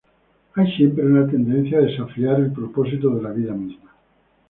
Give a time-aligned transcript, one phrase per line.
[0.55, 3.93] Hay siempre una tendencia a desafiar el propósito de la vida misma.